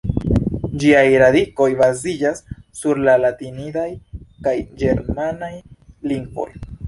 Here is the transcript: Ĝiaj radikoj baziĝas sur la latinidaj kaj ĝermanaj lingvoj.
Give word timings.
Ĝiaj 0.83 1.03
radikoj 1.23 1.67
baziĝas 1.81 2.41
sur 2.79 3.03
la 3.09 3.15
latinidaj 3.25 3.87
kaj 4.47 4.57
ĝermanaj 4.83 5.53
lingvoj. 6.13 6.51